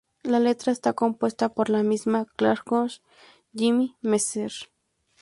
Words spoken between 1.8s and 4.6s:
misma Clarkson y Jimmy Messer.